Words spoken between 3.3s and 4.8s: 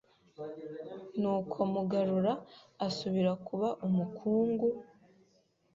kuba umukungu,